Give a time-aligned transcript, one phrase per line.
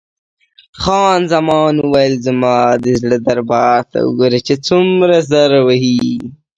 [0.81, 5.99] خان زمان وویل: زما د زړه دربا ته وګوره چې څومره زر وهي.